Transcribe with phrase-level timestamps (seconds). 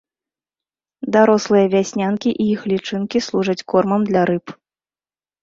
[1.15, 4.57] Дарослыя вяснянкі і іх лічынкі служаць кормам для рыб.